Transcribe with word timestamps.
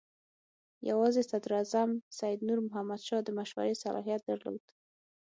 یوازې 0.89 1.21
صدراعظم 1.31 1.89
سید 2.19 2.39
نور 2.47 2.59
محمد 2.67 3.01
شاه 3.07 3.21
د 3.23 3.29
مشورې 3.39 3.75
صلاحیت 3.83 4.21
درلود. 4.29 4.63